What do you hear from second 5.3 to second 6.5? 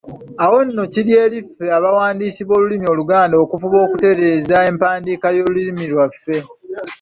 y'olulimi lwaffe.